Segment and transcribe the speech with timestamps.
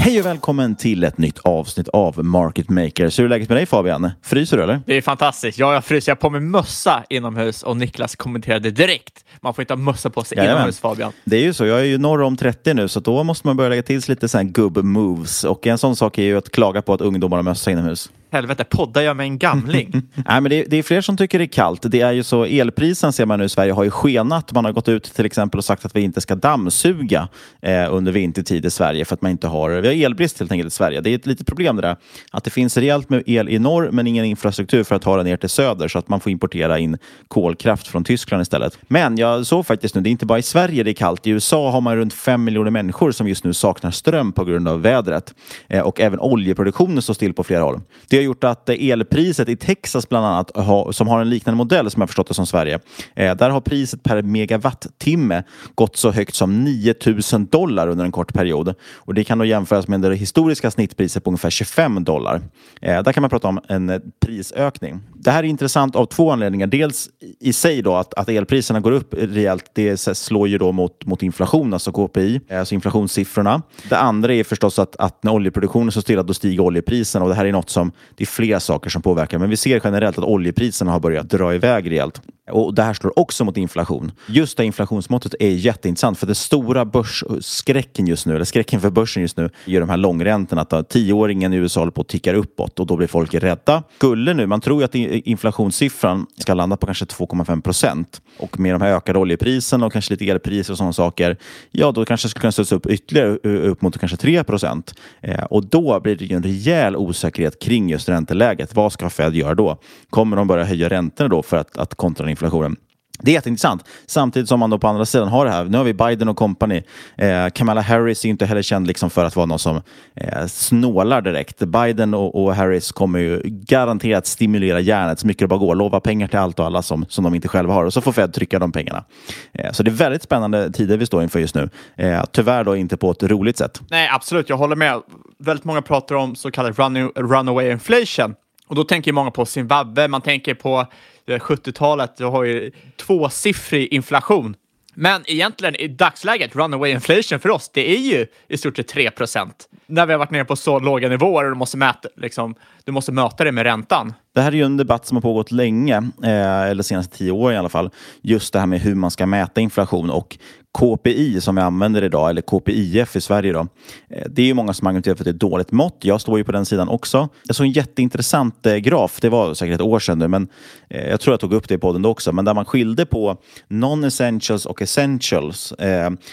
[0.00, 3.18] Hej och välkommen till ett nytt avsnitt av Market Makers.
[3.18, 4.10] Hur är läget med dig Fabian?
[4.22, 4.80] Fryser du eller?
[4.86, 5.58] Det är fantastiskt.
[5.58, 6.10] Ja, jag fryser.
[6.10, 9.24] Jag har på mig mössa inomhus och Niklas kommenterade direkt.
[9.40, 10.56] Man får inte ha mössa på sig Jajamän.
[10.56, 11.12] inomhus, Fabian.
[11.24, 11.66] Det är ju så.
[11.66, 14.14] Jag är ju norr om 30 nu så då måste man börja lägga till sig
[14.14, 15.44] lite gubb-moves.
[15.44, 18.10] Och en sån sak är ju att klaga på att ungdomar har mössa inomhus.
[18.30, 19.90] Helvete, poddar jag med en gamling?
[20.14, 21.82] Nej, men det, det är fler som tycker det är kallt.
[21.82, 24.52] Det är ju så, elprisen ser man nu i Sverige har ju skenat.
[24.52, 27.28] Man har gått ut till exempel och sagt att vi inte ska dammsuga
[27.62, 30.72] eh, under vintertid i Sverige för att man inte har, vi har elbrist helt enkelt
[30.72, 31.00] i Sverige.
[31.00, 31.96] Det är ett litet problem det där.
[32.30, 35.26] Att det finns rejält med el i norr men ingen infrastruktur för att ta den
[35.26, 38.78] ner till söder så att man får importera in kolkraft från Tyskland istället.
[38.82, 41.26] Men jag såg faktiskt nu, det är inte bara i Sverige det är kallt.
[41.26, 44.68] I USA har man runt fem miljoner människor som just nu saknar ström på grund
[44.68, 45.34] av vädret.
[45.68, 47.80] Eh, och även oljeproduktionen står still på flera håll.
[48.08, 50.50] Det har gjort att elpriset i Texas bland annat,
[50.96, 52.78] som har en liknande modell som jag förstått det som Sverige,
[53.14, 55.42] eh, där har priset per megawattimme
[55.74, 58.74] gått så högt som 9000 dollar under en kort period.
[58.94, 62.40] Och det kan då jämföras med det historiska snittpriset på ungefär 25 dollar.
[62.80, 65.00] Eh, där kan man prata om en prisökning.
[65.20, 66.66] Det här är intressant av två anledningar.
[66.66, 67.08] Dels
[67.40, 69.70] i sig då att, att elpriserna går upp rejält.
[69.72, 73.62] Det slår ju då mot, mot inflation, alltså KPI, alltså inflationssiffrorna.
[73.88, 77.24] Det andra är förstås att, att när oljeproduktionen står stilla, då stiger oljepriserna.
[77.24, 79.38] Och det här är något som, det är flera saker som påverkar.
[79.38, 82.20] Men vi ser generellt att oljepriserna har börjat dra iväg rejält.
[82.50, 84.12] Och det här slår också mot inflation.
[84.26, 89.22] Just det inflationsmåttet är jätteintressant för det stora börsskräcken just nu, eller skräcken för börsen
[89.22, 90.62] just nu, är de här långräntorna.
[90.62, 93.82] Att eh, tioåringen i USA håller på att ticka uppåt och då blir folk rädda.
[93.96, 98.74] Skulle nu, man tror ju att inflationssiffran ska landa på kanske 2,5 procent och med
[98.74, 101.36] de här ökade oljepriserna och kanske lite elpriser och sådana saker,
[101.70, 103.28] ja då kanske det skulle kunna studsa upp ytterligare
[103.68, 104.94] upp mot kanske 3 procent.
[105.20, 108.74] Eh, och då blir det ju en rejäl osäkerhet kring just ränteläget.
[108.74, 109.78] Vad ska Fed göra då?
[110.10, 112.76] Kommer de börja höja räntorna då för att, att kontra inflationen?
[113.22, 113.84] Det är jätteintressant.
[114.06, 115.64] Samtidigt som man då på andra sidan har det här.
[115.64, 116.82] Nu har vi Biden och company.
[117.16, 119.82] Eh, Kamala Harris är inte heller känd liksom för att vara någon som
[120.14, 121.58] eh, snålar direkt.
[121.58, 125.74] Biden och, och Harris kommer ju garanterat stimulera järnet så mycket det bara går.
[125.74, 127.84] Lova pengar till allt och alla som, som de inte själva har.
[127.84, 129.04] Och så får Fed trycka de pengarna.
[129.52, 131.70] Eh, så det är väldigt spännande tider vi står inför just nu.
[131.96, 133.80] Eh, tyvärr då inte på ett roligt sätt.
[133.90, 134.48] Nej, absolut.
[134.48, 135.02] Jag håller med.
[135.38, 138.34] Väldigt många pratar om så kallad run runaway inflation.
[138.68, 140.86] Och då tänker många på Zimbabwe, man tänker på
[141.28, 144.56] eh, 70-talet, du har ju tvåsiffrig inflation.
[144.94, 149.10] Men egentligen i dagsläget, runaway inflation för oss, det är ju i stort sett 3
[149.10, 149.68] procent.
[149.86, 152.54] när vi har varit nere på så låga nivåer och du måste, mäta, liksom,
[152.84, 154.14] du måste möta det med räntan.
[154.38, 157.52] Det här är ju en debatt som har pågått länge, eh, eller senaste tio år
[157.52, 157.90] i alla fall.
[158.22, 160.38] Just det här med hur man ska mäta inflation och
[160.78, 163.52] KPI som vi använder idag, eller KPIF i Sverige.
[163.52, 163.66] Då,
[164.10, 165.96] eh, det är ju många som argumenterar för att det är ett dåligt mått.
[166.00, 167.28] Jag står ju på den sidan också.
[167.46, 170.48] Jag såg en jätteintressant eh, graf, det var säkert ett år sedan nu, men
[170.90, 173.06] eh, jag tror jag tog upp det i podden då också, men där man skilde
[173.06, 173.36] på
[173.68, 175.74] non-essentials och essentials,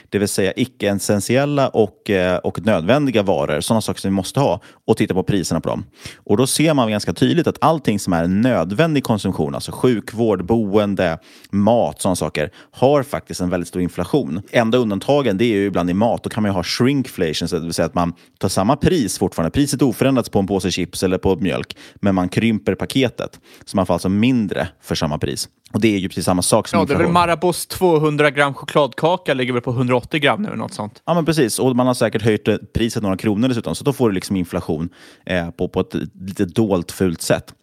[0.10, 2.12] det vill säga icke-essentiella och,
[2.44, 5.86] och nödvändiga varor, sådana saker som vi måste ha, och titta på priserna på dem.
[6.18, 11.20] Och då ser man ganska tydligt att allting som är nödvändig konsumtion, alltså sjukvård, boende,
[11.50, 14.42] mat, sådana saker, har faktiskt en väldigt stor inflation.
[14.52, 16.24] Enda undantagen det är ju ibland i mat.
[16.24, 19.52] Då kan man ju ha shrinkflation, det vill säga att man tar samma pris fortfarande.
[19.52, 23.40] Priset är oförändrat på en påse chips eller på mjölk, men man krymper paketet.
[23.66, 25.50] Så man får alltså mindre för samma pris.
[25.74, 27.14] Och det är ju precis samma sak som Ja, det är väl inflation.
[27.14, 31.02] Marabous 200 gram chokladkaka ligger väl på 180 gram nu eller något sånt.
[31.06, 31.60] Ja, men precis.
[31.60, 34.36] Och man har säkert höjt eh, priset några kronor dessutom, så då får du liksom
[34.36, 34.90] inflation
[35.26, 37.54] eh, på, på ett lite dolt fult sätt.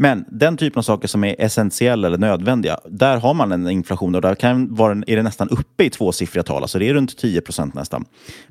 [0.00, 4.14] Men den typen av saker som är essentiella eller nödvändiga, där har man en inflation
[4.14, 7.18] och där kan vara, är det nästan uppe i tvåsiffriga tal, alltså det är runt
[7.18, 8.04] 10 procent nästan.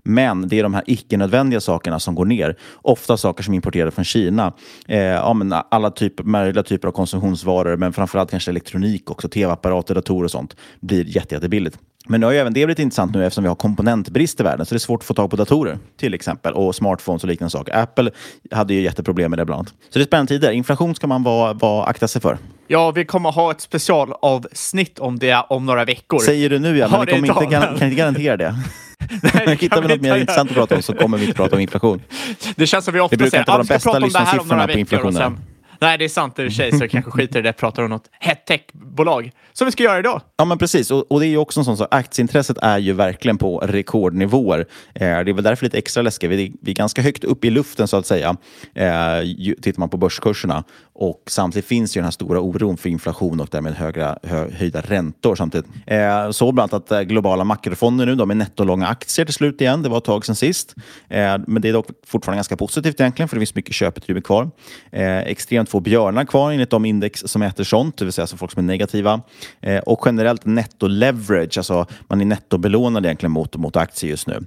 [0.04, 2.56] Men det är de här icke-nödvändiga sakerna som går ner.
[2.76, 4.54] Ofta saker som är importerade från Kina.
[4.88, 9.96] Eh, ja, men alla typ, möjliga typer av konsumtionsvaror, men framförallt kanske elektronik också, tv-apparater,
[9.96, 11.80] datorer och sånt, blir jätte, jättebilligt.
[12.08, 14.66] Men nu har ju även det blivit intressant nu eftersom vi har komponentbrist i världen,
[14.66, 17.50] så det är svårt att få tag på datorer till exempel och smartphones och liknande
[17.52, 17.76] saker.
[17.78, 18.12] Apple
[18.52, 19.74] hade ju jätteproblem med det bland annat.
[19.90, 20.52] Så det är spännande tider.
[20.52, 22.38] Inflation ska man vara, vara, akta sig för.
[22.68, 26.20] Ja, vi kommer ha ett specialavsnitt om det om några veckor.
[26.20, 28.56] Säger du nu, ja, men vi kommer inte, gar- kan inte garantera det.
[29.46, 31.62] Nej, Hittar vi något mer intressant att prata om så kommer vi inte prata om
[31.62, 32.02] inflation.
[32.56, 34.48] Det känns som vi ofta säger vara "Ah, vi ska prata om det här om
[34.48, 35.40] några veckor", och sen-
[35.80, 37.54] Nej, det är sant i och för sig, så jag kanske skiter i det.
[37.54, 39.32] Pratar om något hett techbolag.
[39.54, 40.22] Som vi ska göra idag.
[40.38, 40.92] Ja, men precis.
[40.92, 41.88] Och, och det är ju också en sån sak.
[41.92, 44.60] Aktieintresset är ju verkligen på rekordnivåer.
[44.60, 46.30] Eh, det är väl därför lite extra läskigt.
[46.30, 48.38] Vi, vi är ganska högt upp i luften så att säga.
[48.76, 50.64] Eh, ju, tittar man på börskurserna.
[50.94, 54.82] Och samtidigt finns ju den här stora oron för inflation och därmed högra, hö, höjda
[54.82, 55.68] räntor samtidigt.
[55.86, 59.84] Eh, så bland annat att globala makrofonder nu, de är nettolånga aktier till slut igen.
[59.84, 60.76] Det var ett tag sedan sist.
[61.10, 64.52] Eh, men det är dock fortfarande ganska positivt egentligen, för det finns mycket köputrymme kvar.
[64.92, 68.38] Eh, extremt få björnar kvar enligt de index som mäter sånt, det vill säga alltså
[68.38, 69.22] folk som är negativa.
[69.62, 74.40] Eh, och generellt netto-leverage, alltså man är nettobelånad egentligen mot, mot aktier just nu.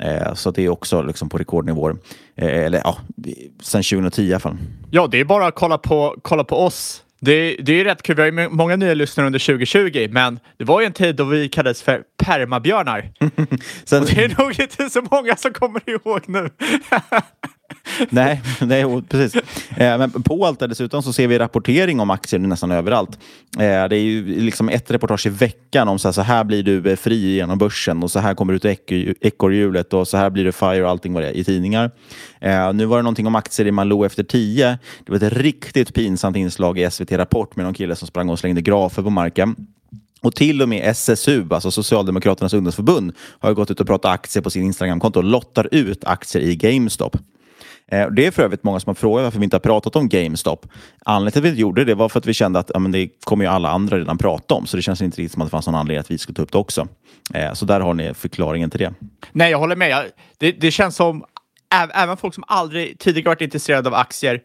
[0.00, 1.96] Eh, så det är också liksom på rekordnivåer.
[2.36, 2.98] Eh, eller ja,
[3.62, 4.56] sen 2010 i alla fall.
[4.90, 7.02] Ja, det är bara att kolla på, kolla på oss.
[7.20, 8.16] Det, det är rätt kul.
[8.16, 11.24] Vi har ju många nya lyssnare under 2020, men det var ju en tid då
[11.24, 13.12] vi kallades för permabjörnar.
[13.84, 16.50] Sen, Och det är nog inte så många som kommer ihåg nu.
[18.10, 19.42] nej, nej, precis.
[19.76, 23.18] Eh, men på allt det dessutom så ser vi rapportering om aktier nästan överallt.
[23.58, 26.62] Eh, det är ju liksom ett reportage i veckan om så här, så här blir
[26.62, 28.80] du eh, fri genom börsen och så här kommer du ut
[29.20, 31.90] ekorrhjulet och så här blir du fire och allting vad det är i tidningar.
[32.40, 34.78] Eh, nu var det någonting om aktier i Malou efter tio.
[35.04, 38.38] Det var ett riktigt pinsamt inslag i SVT Rapport med någon kille som sprang och
[38.38, 39.56] slängde grafer på marken.
[40.22, 44.50] Och till och med SSU, alltså Socialdemokraternas ungdomsförbund, har gått ut och pratat aktier på
[44.50, 47.16] sin Instagramkonto och lottar ut aktier i GameStop.
[47.92, 50.08] Eh, Det är för övrigt många som har frågat varför vi inte har pratat om
[50.08, 50.66] GameStop.
[51.04, 52.92] Anledningen till att vi inte gjorde det var för att vi kände att ja, men
[52.92, 55.48] det kommer ju alla andra redan prata om, så det känns inte riktigt som att
[55.48, 56.88] det fanns någon anledning att vi skulle ta upp det också.
[57.34, 58.94] Eh, Så där har ni förklaringen till det.
[59.32, 60.04] Nej, jag håller med.
[60.38, 61.24] Det, det känns som
[61.94, 64.40] även folk som aldrig tidigare varit intresserade av aktier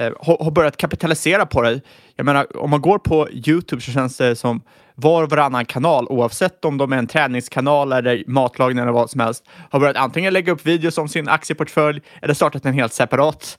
[0.00, 1.80] eh, har börjat kapitalisera på det.
[2.16, 4.60] Jag menar, om man går på YouTube så känns det som
[4.98, 9.20] var och varannan kanal, oavsett om de är en träningskanal eller matlagning eller vad som
[9.20, 13.58] helst, har börjat antingen lägga upp videos om sin aktieportfölj eller startat en helt separat,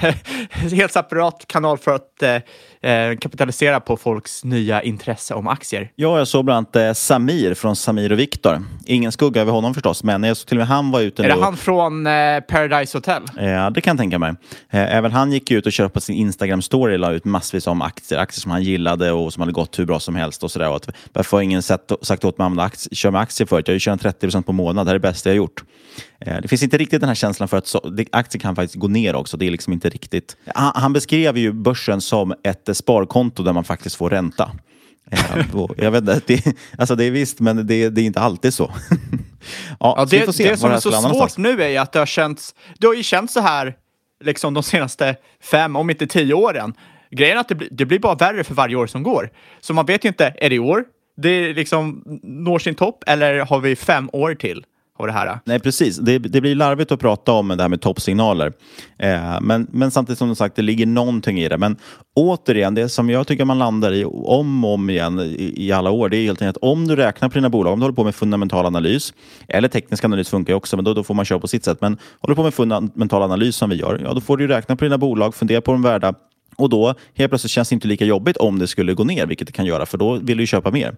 [0.50, 5.90] helt separat kanal för att eh, eh, kapitalisera på folks nya intresse om aktier.
[5.94, 8.62] Ja, jag såg bland annat eh, Samir från Samir och Viktor.
[8.86, 11.28] Ingen skugga över honom förstås, men jag såg till och med han var ute Är
[11.28, 13.22] det och- han från eh, Paradise Hotel?
[13.36, 14.30] Ja, det kan jag tänka mig.
[14.70, 18.18] Eh, Även han gick ut och körde på sin Instagram-story la ut massvis om aktier,
[18.18, 20.73] aktier som han gillade och som hade gått hur bra som helst och sådär.
[20.76, 23.68] Att, Varför har ingen sett, sagt åt mig att använda köra med aktier förut?
[23.68, 25.64] Jag har ju tjänat 30% på månad, det här är det bästa jag har gjort.
[26.20, 28.74] Eh, Det finns inte riktigt den här känslan för att så, det, aktier kan faktiskt
[28.74, 29.36] gå ner också.
[29.36, 30.36] Det är liksom inte riktigt.
[30.54, 34.50] Han, han beskrev ju börsen som ett eh, sparkonto där man faktiskt får ränta.
[35.10, 38.54] Eh, Jag vet inte, det, alltså det är visst, men det, det är inte alltid
[38.54, 38.72] så.
[39.80, 42.86] ja, Ja, så det, som är så svårt nu är att det har känts, det
[42.86, 43.74] har ju känts så här
[44.24, 46.74] liksom de senaste fem, om inte tio åren.
[47.16, 49.30] Grejen är att det, blir- det blir bara värre för varje år som går.
[49.60, 50.84] Så man vet ju inte, är det i år
[51.16, 54.64] det liksom når sin topp eller har vi fem år till?
[54.98, 55.38] av det här.
[55.44, 55.96] Nej, precis.
[55.96, 58.52] Det, det blir larvigt att prata om det här med toppsignaler.
[58.98, 61.58] Eh, men, men samtidigt som du sagt, det ligger någonting i det.
[61.58, 61.76] Men
[62.14, 65.90] återigen, det som jag tycker man landar i om och om igen i, i alla
[65.90, 67.96] år, det är helt enkelt att om du räknar på dina bolag, om du håller
[67.96, 69.14] på med fundamental analys,
[69.48, 71.78] eller teknisk analys funkar ju också, men då, då får man köra på sitt sätt.
[71.80, 74.76] Men håller du på med fundamental analys som vi gör, ja då får du räkna
[74.76, 76.14] på dina bolag, fundera på de värda
[76.56, 79.46] och då helt plötsligt känns det inte lika jobbigt om det skulle gå ner, vilket
[79.46, 80.96] det kan göra, för då vill du köpa mer.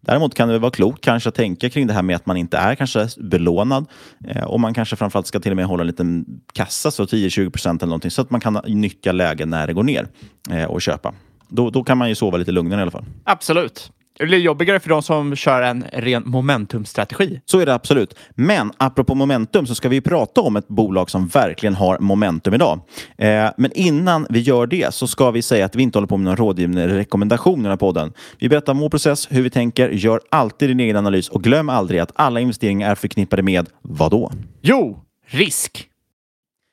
[0.00, 2.56] Däremot kan det vara klokt kanske att tänka kring det här med att man inte
[2.56, 3.86] är kanske belånad
[4.28, 7.50] eh, och man kanske framförallt ska till och med hålla en liten kassa, så 10-20
[7.50, 10.08] procent eller någonting, så att man kan nyttja lägen när det går ner
[10.50, 11.14] eh, och köpa.
[11.48, 13.04] Då, då kan man ju sova lite lugnare i alla fall.
[13.24, 13.92] Absolut.
[14.18, 17.40] Det blir jobbigare för de som kör en ren momentumstrategi.
[17.44, 18.14] Så är det absolut.
[18.34, 22.80] Men apropå momentum så ska vi prata om ett bolag som verkligen har momentum idag.
[23.18, 26.16] Eh, men innan vi gör det så ska vi säga att vi inte håller på
[26.16, 28.12] med någon rådgivande rekommendation i den här podden.
[28.38, 31.68] Vi berättar om vår process, hur vi tänker, gör alltid din egen analys och glöm
[31.68, 34.32] aldrig att alla investeringar är förknippade med vad då?
[34.62, 35.88] Jo, risk.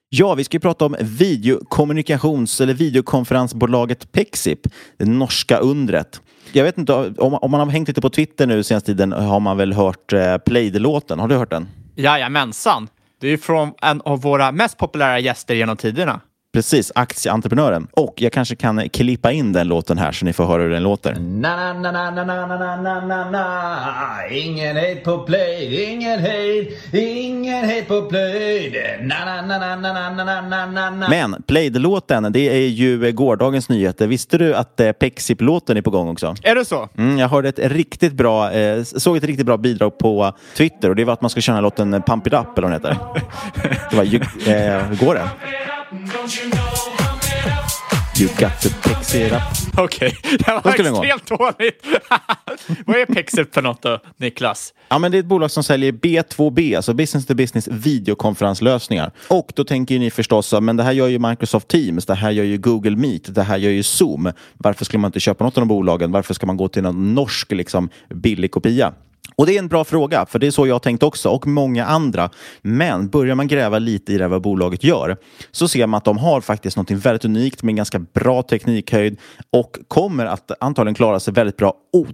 [0.09, 4.59] Ja, vi ska prata om videokommunikations eller videokonferensbolaget Pexip,
[4.97, 6.21] det norska undret.
[6.51, 9.39] Jag vet inte, om, om man har hängt lite på Twitter nu senaste tiden har
[9.39, 11.19] man väl hört eh, Play-låten.
[11.19, 11.67] Har du hört den?
[11.95, 12.87] Jajamensan.
[13.21, 16.21] Det är från en av våra mest populära gäster genom tiderna.
[16.55, 17.87] Precis, aktieentreprenören.
[17.91, 20.83] Och jag kanske kan klippa in den låten här så ni får höra hur den
[20.83, 21.15] låter.
[21.19, 24.27] Na, na, na, na, na, na, na, na, na.
[24.31, 28.73] Ingen hejd på play, ingen hejd, ingen hejd på play.
[29.01, 31.09] Na, na, na, na, na, na, na, na, na.
[31.09, 34.07] Men Play-låten, det är ju gårdagens nyheter.
[34.07, 36.35] Visste du att eh, Pexip-låten är på gång också?
[36.43, 36.89] Är det så?
[36.97, 40.95] Mm, jag hörde ett riktigt bra, eh, såg ett riktigt bra bidrag på Twitter och
[40.95, 42.97] det var att man ska köra låten Pump It Up eller vad den heter.
[43.89, 45.29] det var eh, hur går det?
[48.19, 49.41] You got to pix it up.
[49.77, 50.37] Okej, okay.
[50.37, 51.85] det var extremt dåligt.
[52.85, 54.73] Vad är Pexip för något då, Niklas?
[54.89, 59.11] Ja, men det är ett bolag som säljer B2B, alltså business to business videokonferenslösningar.
[59.27, 62.43] Och då tänker ni förstås, men det här gör ju Microsoft Teams, det här gör
[62.43, 64.31] ju Google Meet, det här gör ju Zoom.
[64.53, 66.11] Varför skulle man inte köpa något av de bolagen?
[66.11, 68.93] Varför ska man gå till någon norsk liksom, billig kopia?
[69.35, 71.85] Och det är en bra fråga, för det är så jag tänkt också och många
[71.85, 72.29] andra.
[72.61, 75.17] Men börjar man gräva lite i det vad bolaget gör
[75.51, 79.19] så ser man att de har faktiskt något väldigt unikt med en ganska bra teknikhöjd
[79.51, 81.73] och kommer att antagligen klara sig väldigt bra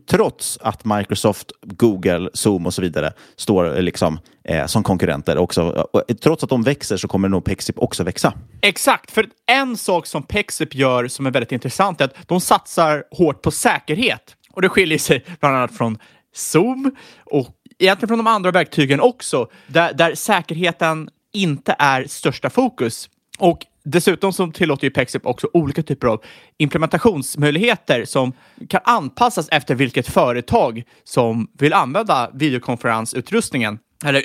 [0.10, 5.88] trots att Microsoft, Google, Zoom och så vidare står eh, liksom eh, som konkurrenter också.
[6.10, 8.34] Eh, trots att de växer så kommer nog Pexip också växa.
[8.62, 13.04] Exakt, för en sak som Pexip gör som är väldigt intressant är att de satsar
[13.12, 14.36] hårt på säkerhet.
[14.54, 15.98] Och det skiljer sig bland annat från
[16.34, 16.96] Zoom
[17.26, 17.48] och
[17.80, 23.10] egentligen från de andra verktygen också, där, där säkerheten inte är största fokus.
[23.40, 26.24] Och Dessutom så tillåter ju Pexip också olika typer av
[26.58, 28.34] implementationsmöjligheter som
[28.70, 34.24] kan anpassas efter vilket företag som vill använda videokonferensutrustningen eller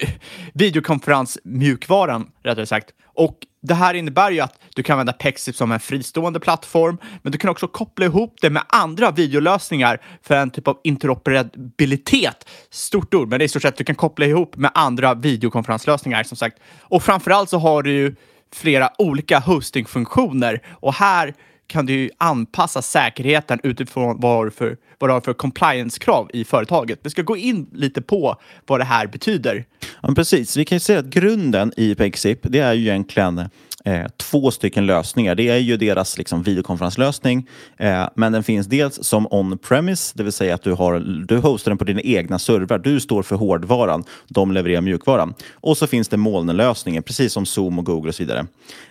[0.54, 2.90] videokonferensmjukvaran rättare sagt.
[3.14, 7.32] Och det här innebär ju att du kan använda Pexip som en fristående plattform, men
[7.32, 12.48] du kan också koppla ihop det med andra videolösningar för en typ av interoperabilitet.
[12.70, 15.14] Stort ord, men det är i stort sett att du kan koppla ihop med andra
[15.14, 16.58] videokonferenslösningar som sagt.
[16.80, 18.14] Och framförallt så har du ju
[18.54, 21.34] flera olika hostingfunktioner och här
[21.66, 26.98] kan du anpassa säkerheten utifrån vad du för, vad du har för compliance-krav i företaget.
[27.02, 29.64] Vi ska gå in lite på vad det här betyder.
[30.02, 30.56] Ja, precis.
[30.56, 33.48] Vi kan ju säga att grunden i Pexip, det är ju egentligen
[33.86, 35.34] eh, två stycken lösningar.
[35.34, 40.32] Det är ju deras liksom, videokonferenslösning, eh, men den finns dels som on-premise, det vill
[40.32, 42.78] säga att du, har, du hostar den på dina egna servrar.
[42.78, 45.34] Du står för hårdvaran, de levererar mjukvaran.
[45.54, 48.46] Och så finns det molnlösningen, precis som Zoom och Google och så vidare.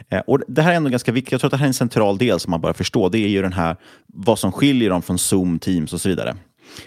[0.09, 1.31] Eh, och det här är ändå ganska viktigt.
[1.31, 3.09] Jag tror att det här är en central del som man bör förstå.
[3.09, 3.75] Det är ju den här,
[4.07, 6.35] vad som skiljer dem från Zoom, Teams och så vidare.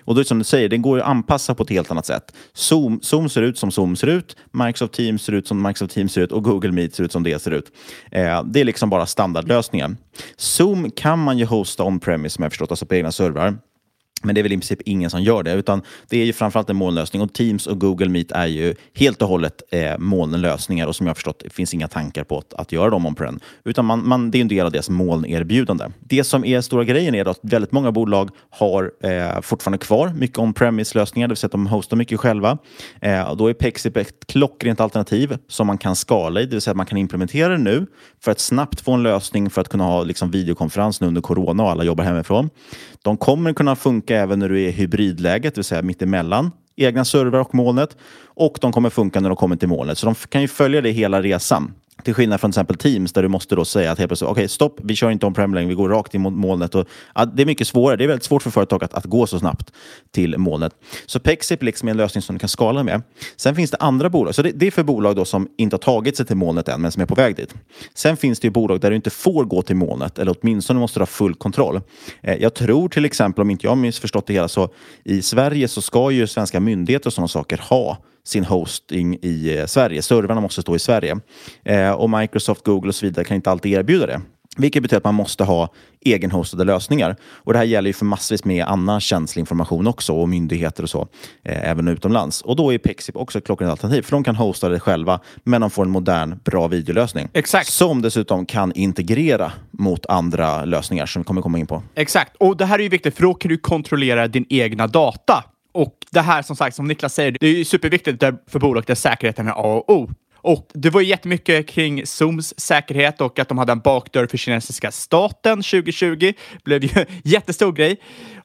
[0.04, 2.06] Och då är det som du säger, den går att anpassa på ett helt annat
[2.06, 2.34] sätt.
[2.52, 6.12] Zoom, Zoom ser ut som Zoom ser ut, Microsoft Teams ser ut som Microsoft Teams
[6.12, 7.72] ser ut och Google Meet ser ut som det ser ut.
[8.10, 9.96] Eh, det är liksom bara standardlösningen.
[10.36, 13.58] Zoom kan man ju hosta on-premise som jag förstått, alltså på egna servrar.
[14.22, 16.70] Men det är väl i princip ingen som gör det, utan det är ju framförallt
[16.70, 20.96] en molnlösning och Teams och Google Meet är ju helt och hållet eh, molnlösningar och
[20.96, 23.84] som jag har förstått det finns inga tankar på att, att göra dem on-prem, utan
[23.84, 25.84] man, man, det är en del av deras molnerbjudande.
[26.00, 30.38] Det som är stora grejen är att väldigt många bolag har eh, fortfarande kvar mycket
[30.38, 32.58] on-premise-lösningar, det vill säga att de hostar mycket själva.
[33.00, 36.72] Eh, då är Pexip ett klockrent alternativ som man kan skala i, det vill säga
[36.72, 37.86] att man kan implementera det nu
[38.20, 41.62] för att snabbt få en lösning för att kunna ha liksom, videokonferens nu under corona
[41.62, 42.50] och alla jobbar hemifrån.
[43.02, 47.04] De kommer kunna funka även när du är i hybridläget, det vill säga mittemellan egna
[47.04, 47.96] servrar och molnet.
[48.24, 49.98] Och de kommer funka när de kommer till molnet.
[49.98, 51.74] Så de kan ju följa det hela resan.
[52.02, 54.48] Till skillnad från till exempel Teams där du måste då säga att helt plötsligt, okej
[54.48, 56.74] stopp, vi kör inte om prem längre, vi går rakt in mot molnet.
[56.74, 59.26] Och, ja, det är mycket svårare, det är väldigt svårt för företag att, att gå
[59.26, 59.72] så snabbt
[60.10, 60.72] till molnet.
[61.06, 63.02] Så Pexip liksom är en lösning som du kan skala med.
[63.36, 65.78] Sen finns det andra bolag, så det, det är för bolag då som inte har
[65.78, 67.54] tagit sig till molnet än, men som är på väg dit.
[67.94, 70.98] Sen finns det ju bolag där du inte får gå till molnet, eller åtminstone måste
[70.98, 71.80] du ha full kontroll.
[72.22, 74.68] Eh, jag tror till exempel, om inte jag har missförstått det hela, så
[75.04, 79.66] i Sverige så ska ju svenska myndigheter och sådana saker ha sin hosting i eh,
[79.66, 80.02] Sverige.
[80.02, 81.20] Servrarna måste stå i Sverige.
[81.64, 84.20] Eh, och Microsoft, Google och så vidare kan inte alltid erbjuda det.
[84.56, 87.16] Vilket betyder att man måste ha egenhostade lösningar.
[87.22, 90.90] Och det här gäller ju för massvis med annan känslig information också och myndigheter och
[90.90, 91.08] så,
[91.44, 92.42] eh, även utomlands.
[92.42, 95.60] Och då är Pexip också ett klockrent alternativ, för de kan hosta det själva, men
[95.60, 97.28] de får en modern, bra videolösning.
[97.32, 97.68] Exakt.
[97.68, 101.82] Som dessutom kan integrera mot andra lösningar som vi kommer komma in på.
[101.94, 105.44] Exakt, och det här är ju viktigt för då kan du kontrollera din egna data.
[105.78, 108.94] Och det här som sagt, som Niklas säger, det är ju superviktigt för bolag där
[108.94, 110.10] säkerheten är A och O.
[110.36, 114.38] Och det var ju jättemycket kring Zooms säkerhet och att de hade en bakdörr för
[114.38, 116.32] kinesiska staten 2020.
[116.64, 117.96] blev ju en jättestor grej.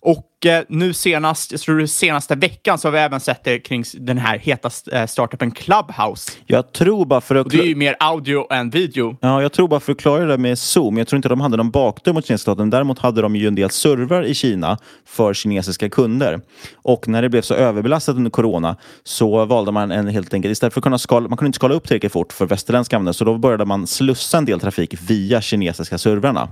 [0.05, 3.83] Och eh, nu senast, jag tror senaste veckan, så har vi även sett det kring
[3.93, 6.31] den här heta eh, startupen Clubhouse.
[6.45, 7.45] Jag tror bara för att...
[7.45, 9.17] Och det är ju mer audio än video.
[9.21, 10.97] Ja, jag tror bara för att klara det med Zoom.
[10.97, 12.69] Jag tror inte de hade någon bakdörr mot kinesiska staten.
[12.69, 16.41] Däremot hade de ju en del servrar i Kina för kinesiska kunder.
[16.75, 20.73] Och när det blev så överbelastat under corona så valde man en helt enkelt, istället
[20.73, 23.25] för att kunna skala, man kunde inte skala upp tillräckligt fort för västerländska användare, så
[23.25, 26.49] då började man slussa en del trafik via kinesiska servrarna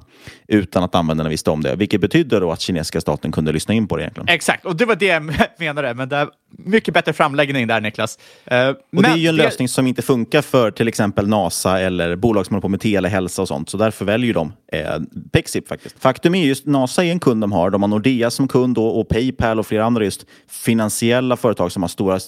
[0.48, 1.76] utan att användarna visste om det.
[1.76, 4.28] Vilket betydde då att kinesiska staten kunde lyssna in på det egentligen.
[4.30, 5.24] Exakt, och det var det jag
[5.60, 5.94] menade.
[5.94, 8.20] Men det är mycket bättre framläggning där, Niklas.
[8.46, 12.16] Eh, Och det är ju en lösning som inte funkar för till exempel NASA eller
[12.16, 13.70] bolag som håller på med telehälsa och sånt.
[13.70, 15.00] Så därför väljer de eh,
[15.32, 15.96] Pexip faktiskt.
[16.00, 17.70] Faktum är just NASA är en kund de har.
[17.70, 21.84] De har Nordea som kund och, och Paypal och flera andra just finansiella företag som
[21.84, 22.20] har stora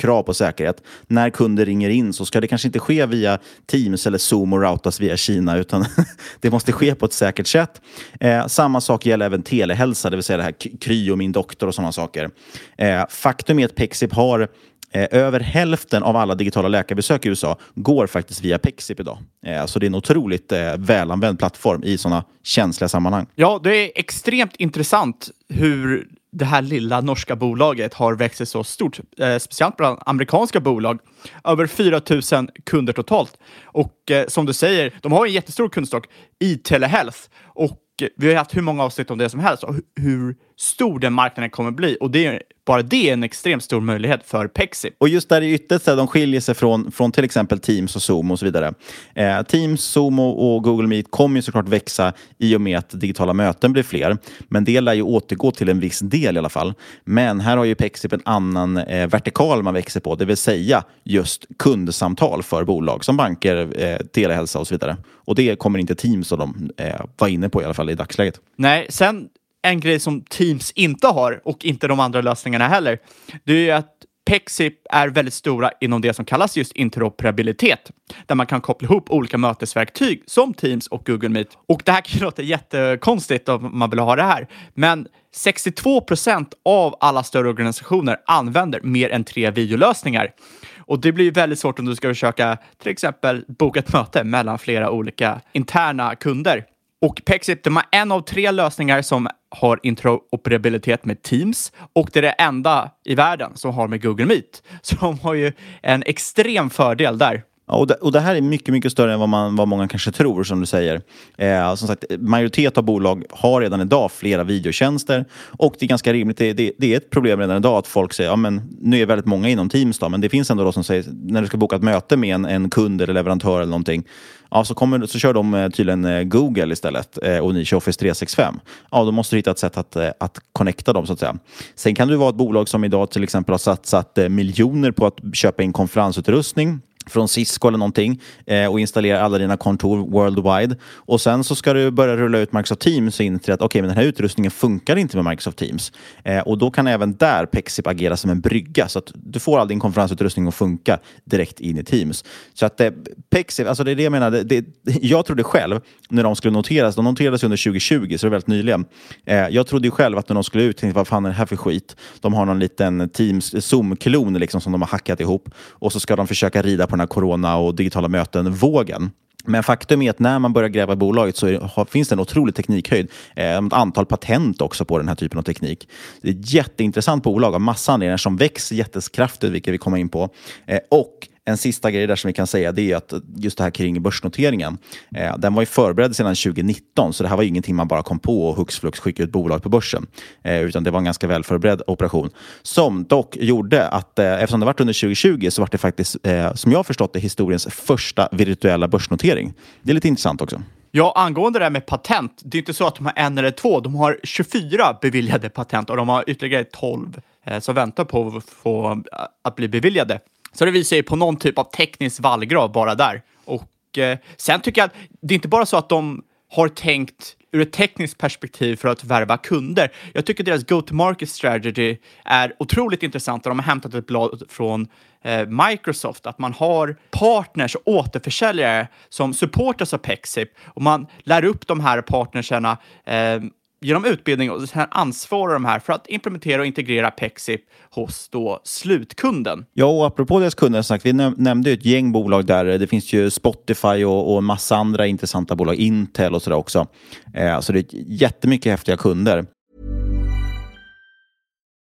[0.00, 0.82] krav på säkerhet.
[1.06, 4.60] När kunder ringer in så ska det kanske inte ske via Teams eller Zoom och
[4.62, 5.84] routas via Kina utan
[6.40, 7.80] det måste ske på ett säkert sätt.
[8.20, 11.66] Eh, samma sak gäller även telehälsa, det vill säga det här Kry och Min Doktor
[11.66, 12.30] och sådana saker.
[12.78, 14.48] Eh, faktum är att Pexip har
[14.94, 19.18] Eh, över hälften av alla digitala läkarbesök i USA går faktiskt via Pexip idag.
[19.46, 23.26] Eh, så det är en otroligt eh, välanvänd plattform i sådana känsliga sammanhang.
[23.34, 28.64] Ja, det är extremt intressant hur det här lilla norska bolaget har växt sig så
[28.64, 30.98] stort, eh, speciellt bland amerikanska bolag.
[31.44, 33.38] Över 4 000 kunder totalt.
[33.64, 36.06] Och eh, som du säger, de har en jättestor kundstock
[36.40, 37.18] i telehealth.
[37.42, 40.98] Och eh, vi har haft hur många avsnitt om det som helst och hur stor
[40.98, 41.96] den marknaden kommer bli.
[42.00, 44.94] Och det är, bara det är en extremt stor möjlighet för Pexip.
[44.98, 48.02] Och just där i ytterst där de skiljer sig från, från till exempel Teams och
[48.02, 48.74] Zoom och så vidare.
[49.14, 53.00] Eh, Teams, Zoom och, och Google Meet kommer ju såklart växa i och med att
[53.00, 54.18] digitala möten blir fler.
[54.48, 56.74] Men det lär ju återgå till en viss del i alla fall.
[57.04, 60.84] Men här har ju Pexip en annan eh, vertikal man växer på, det vill säga
[61.04, 64.96] just kundsamtal för bolag som banker, eh, telehälsa och så vidare.
[65.26, 67.94] Och det kommer inte Teams och de eh, vara inne på i alla fall i
[67.94, 68.40] dagsläget.
[68.56, 69.28] Nej, sen
[69.64, 72.98] en grej som Teams inte har och inte de andra lösningarna heller,
[73.44, 73.90] det är ju att
[74.26, 77.90] Pexip är väldigt stora inom det som kallas just interoperabilitet,
[78.26, 81.48] där man kan koppla ihop olika mötesverktyg som Teams och Google Meet.
[81.68, 86.00] Och det här kan ju låta jättekonstigt om man vill ha det här, men 62
[86.00, 90.30] procent av alla större organisationer använder mer än tre videolösningar.
[90.78, 94.58] Och det blir väldigt svårt om du ska försöka till exempel boka ett möte mellan
[94.58, 96.64] flera olika interna kunder.
[97.04, 102.20] Och Pexip de har en av tre lösningar som har interoperabilitet med Teams och det
[102.20, 104.62] är det enda i världen som har med Google Meet.
[104.82, 107.42] Så de har ju en extrem fördel där.
[107.66, 109.88] Ja, och, det, och det här är mycket, mycket större än vad, man, vad många
[109.88, 111.02] kanske tror, som du säger.
[111.36, 116.12] Eh, som sagt, majoritet av bolag har redan idag flera videotjänster och det är ganska
[116.12, 116.38] rimligt.
[116.38, 119.06] Det, det, det är ett problem redan idag att folk säger, ja men nu är
[119.06, 121.56] väldigt många inom Teams då, men det finns ändå de som säger, när du ska
[121.56, 124.04] boka ett möte med en, en kund eller leverantör eller någonting,
[124.50, 127.76] ja så, kommer, så kör de eh, tydligen eh, Google istället eh, och ni kör
[127.76, 128.60] Office 365.
[128.90, 131.36] Ja, då måste du hitta ett sätt att, eh, att connecta dem så att säga.
[131.74, 135.06] Sen kan du vara ett bolag som idag till exempel har satsat eh, miljoner på
[135.06, 140.76] att köpa in konferensutrustning från Cisco eller någonting eh, och installera alla dina kontor worldwide.
[140.94, 143.88] Och sen så ska du börja rulla ut Microsoft Teams och inse att okej, men
[143.88, 145.92] den här utrustningen funkar inte med Microsoft Teams.
[146.24, 149.58] Eh, och då kan även där Pexip agera som en brygga så att du får
[149.58, 152.24] all din konferensutrustning att funka direkt in i Teams.
[152.54, 152.90] Så att eh,
[153.30, 154.64] Pexip, alltså det är det jag menar, det, det,
[155.02, 158.46] jag trodde själv när de skulle noteras, de noterades under 2020 så det är väldigt
[158.46, 158.84] nyligen.
[159.26, 161.34] Eh, jag trodde ju själv att när de skulle ut, tänkte vad fan är det
[161.34, 161.96] här för skit?
[162.20, 166.00] De har någon liten Teams eh, Zoom-klon liksom som de har hackat ihop och så
[166.00, 169.10] ska de försöka rida på den här corona och digitala möten-vågen.
[169.46, 172.14] Men faktum är att när man börjar gräva i bolaget så är, har, finns det
[172.14, 173.10] en otrolig teknikhöjd.
[173.36, 175.88] Eh, ett antal patent också på den här typen av teknik.
[176.22, 180.08] Det är ett jätteintressant bolag av massa anledningar som växer jättekraftigt, vilket vi kommer in
[180.08, 180.28] på.
[180.66, 183.64] Eh, och en sista grej där som vi kan säga det är att just det
[183.64, 184.78] här kring börsnoteringen.
[185.16, 188.18] Eh, den var ju förberedd sedan 2019 så det här var ingenting man bara kom
[188.18, 190.06] på och hux flux skickade ut bolag på börsen.
[190.42, 192.30] Eh, utan det var en ganska väl förberedd operation
[192.62, 196.54] som dock gjorde att eh, eftersom det var under 2020 så var det faktiskt, eh,
[196.54, 199.54] som jag har förstått det, historiens första virtuella börsnotering.
[199.82, 200.62] Det är lite intressant också.
[200.96, 203.50] Ja, angående det här med patent, det är inte så att de har en eller
[203.50, 208.26] två, de har 24 beviljade patent och de har ytterligare 12 eh, som väntar på
[208.36, 209.02] att, få,
[209.42, 210.20] att bli beviljade.
[210.54, 213.22] Så det visar ju på någon typ av teknisk vallgrav bara där.
[213.44, 217.36] Och eh, sen tycker jag att det är inte bara så att de har tänkt
[217.52, 219.92] ur ett tekniskt perspektiv för att värva kunder.
[220.12, 224.88] Jag tycker deras go-to-market strategy är otroligt intressant och de har hämtat ett blad från
[225.24, 231.44] eh, Microsoft, att man har partners och återförsäljare som supportas av Pexip och man lär
[231.44, 233.40] upp de här partnerserna eh,
[233.84, 238.60] genom utbildning och sen ansvarar de här för att implementera och integrera Pexip hos då
[238.64, 239.66] slutkunden.
[239.72, 242.64] Ja, och apropå deras kunder, sagt, vi nämnde ett gäng bolag där.
[242.64, 246.86] Det finns ju Spotify och, och en massa andra intressanta bolag, Intel och sådär också.
[247.34, 249.46] Eh, så det är jättemycket häftiga kunder.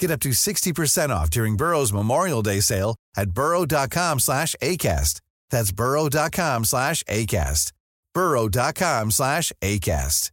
[0.00, 5.20] Get up to 60% off during Burrow's Memorial Day sale at burrow.com slash ACAST.
[5.50, 7.72] That's burrow.com slash ACAST.
[8.14, 10.32] burrow.com slash ACAST.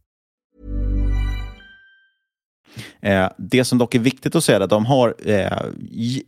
[3.02, 5.58] Eh, det som dock är viktigt att säga är att de har eh,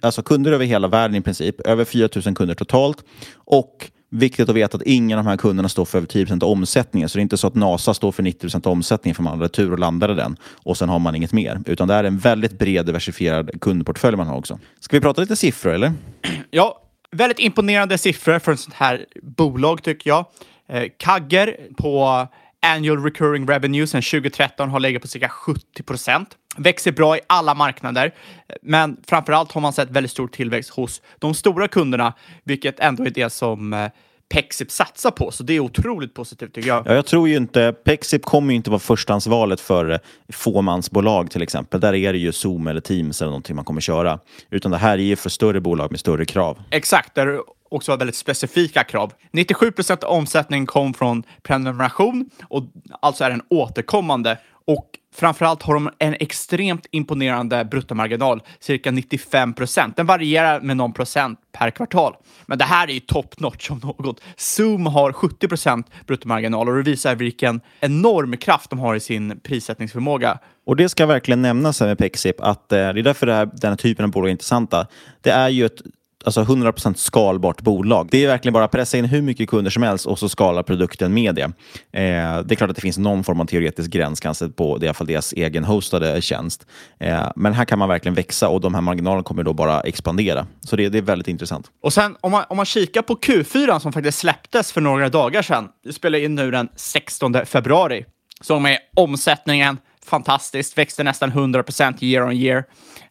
[0.01, 4.57] alltså kunder över hela världen i princip, över 4 000 kunder totalt och Viktigt att
[4.57, 7.09] veta att ingen av de här kunderna står för över 10 av omsättningen.
[7.09, 9.49] Så det är inte så att NASA står för 90 av omsättningen för man hade
[9.49, 11.61] tur och landade den och sen har man inget mer.
[11.67, 14.59] Utan det är en väldigt bred diversifierad kundportfölj man har också.
[14.81, 15.93] Ska vi prata lite siffror eller?
[16.51, 20.27] Ja, väldigt imponerande siffror för ett sånt här bolag tycker jag.
[20.69, 22.27] Eh, Kagger på
[22.67, 26.37] annual recurring revenue sedan 2013 har legat på cirka 70 procent.
[26.57, 28.15] Växer bra i alla marknader,
[28.63, 32.13] men framförallt har man sett väldigt stor tillväxt hos de stora kunderna,
[32.45, 33.89] vilket ändå är det som eh,
[34.33, 36.87] Pexip satsar på, så det är otroligt positivt tycker jag.
[36.87, 39.99] Ja, jag tror ju inte, Pexip kommer ju inte vara förstahandsvalet för eh,
[40.33, 41.81] fåmansbolag till exempel.
[41.81, 44.19] Där är det ju Zoom eller Teams eller någonting man kommer köra.
[44.51, 46.63] Utan det här är ju för större bolag med större krav.
[46.71, 49.13] Exakt, där också har väldigt specifika krav.
[49.31, 52.65] 97 procent av omsättningen kom från prenumeration och
[53.01, 54.39] alltså är den återkommande.
[54.67, 59.97] Och framförallt har de en extremt imponerande bruttomarginal, cirka 95 procent.
[59.97, 62.17] Den varierar med någon procent per kvartal.
[62.47, 64.21] Men det här är ju top notch om något.
[64.37, 69.41] Zoom har 70 procent bruttomarginal och det visar vilken enorm kraft de har i sin
[69.41, 70.39] prissättningsförmåga.
[70.67, 73.51] Och det ska verkligen nämnas här med Pexip att eh, det är därför det här,
[73.53, 74.87] den här typen av bolag är intressanta.
[75.21, 75.83] Det är ju ett
[76.25, 78.09] alltså 100% skalbart bolag.
[78.11, 80.63] Det är verkligen bara att pressa in hur mycket kunder som helst och så skalar
[80.63, 81.43] produkten med det.
[81.43, 81.51] Eh,
[81.93, 84.89] det är klart att det finns någon form av teoretisk gräns kanske på det, i
[84.89, 86.67] alla fall deras egen hostade tjänst.
[87.01, 90.47] Eh, men här kan man verkligen växa och de här marginalerna kommer då bara expandera.
[90.61, 91.71] Så det, det är väldigt intressant.
[91.83, 95.43] Och sen om man, om man kikar på Q4 som faktiskt släpptes för några dagar
[95.43, 95.69] sedan.
[95.85, 98.05] Vi spelar in nu den 16 februari.
[98.41, 102.65] Så med omsättningen fantastiskt, växte nästan 100% year on year.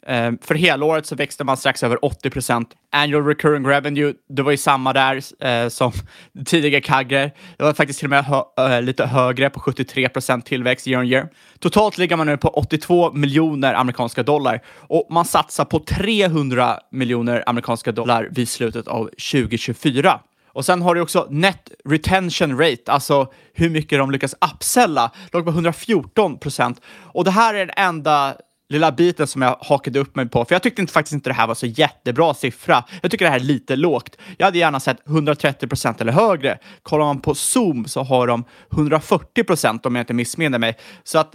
[0.06, 2.70] Ehm, för helåret så växte man strax över 80 procent.
[2.92, 5.92] Annual recurring revenue, det var ju samma där eh, som
[6.46, 7.30] tidigare CAGR.
[7.56, 11.00] Det var faktiskt till och med hö eh, lite högre på 73 procent tillväxt year
[11.00, 11.28] on year.
[11.58, 17.44] Totalt ligger man nu på 82 miljoner amerikanska dollar och man satsar på 300 miljoner
[17.46, 20.20] amerikanska dollar vid slutet av 2024.
[20.54, 25.44] Och sen har du också net retention rate, alltså hur mycket de lyckas upsella, låg
[25.44, 26.80] på 114 procent.
[27.00, 28.36] Och det här är den enda
[28.72, 31.34] lilla biten som jag hakade upp mig på, för jag tyckte inte, faktiskt inte det
[31.34, 32.84] här var så jättebra siffra.
[33.02, 34.16] Jag tycker det här är lite lågt.
[34.38, 36.58] Jag hade gärna sett 130 procent eller högre.
[36.82, 40.76] Kollar man på Zoom så har de 140 procent om jag inte missminner mig.
[41.04, 41.34] Så att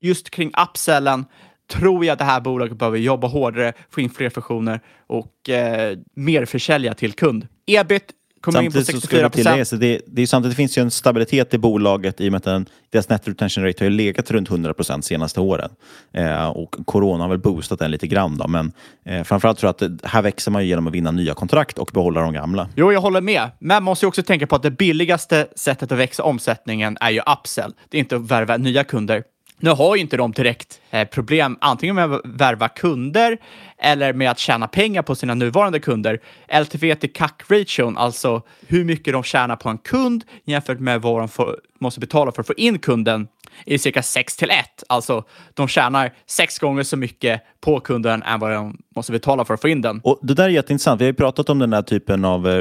[0.00, 1.24] just kring upsellen
[1.68, 5.98] tror jag att det här bolaget behöver jobba hårdare, få in fler funktioner och eh,
[6.14, 7.46] mer försälja till kund.
[7.66, 8.12] Ebit
[8.46, 9.80] kommer in på 64 procent.
[9.80, 12.66] Det, det, är samtidigt finns ju en stabilitet i bolaget i och med att den,
[12.90, 15.70] deras net retention rate har legat runt 100 procent senaste åren.
[16.12, 18.38] Eh, och corona har väl boostat den lite grann.
[18.38, 18.72] Då, men
[19.04, 21.90] eh, framförallt tror jag att det, här växer man genom att vinna nya kontrakt och
[21.92, 22.68] behålla de gamla.
[22.76, 23.50] Jo, jag håller med.
[23.58, 27.20] Men man måste också tänka på att det billigaste sättet att växa omsättningen är ju
[27.20, 27.72] upsell.
[27.88, 29.22] Det är inte att värva nya kunder.
[29.58, 33.38] Nu har ju inte de direkt Eh, problem antingen med att värva kunder
[33.78, 36.20] eller med att tjäna pengar på sina nuvarande kunder.
[36.60, 41.28] LTV till CAC-ration, alltså hur mycket de tjänar på en kund jämfört med vad de
[41.28, 43.28] får, måste betala för att få in kunden,
[43.66, 44.56] är cirka 6 till 1.
[44.88, 49.54] Alltså de tjänar sex gånger så mycket på kunden än vad de måste betala för
[49.54, 50.00] att få in den.
[50.04, 51.00] Och Det där är jätteintressant.
[51.00, 52.52] Vi har ju pratat om den här typen av eh,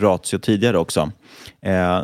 [0.00, 1.12] ratio tidigare också.
[1.62, 2.02] Eh,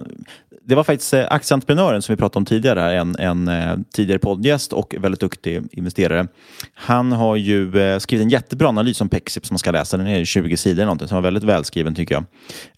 [0.64, 4.94] det var faktiskt eh, aktieentreprenören som vi pratade om tidigare, en, en tidigare poddgäst och
[4.98, 6.26] väldigt duktig investerare.
[6.74, 9.96] Han har ju eh, skrivit en jättebra analys om Pexip som man ska läsa.
[9.96, 12.24] Den är 20 sidor någonting, Den var väldigt välskriven tycker jag.